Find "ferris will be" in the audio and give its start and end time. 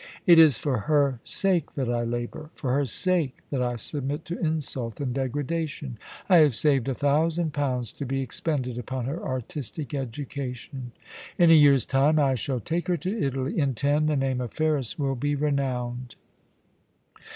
14.53-15.35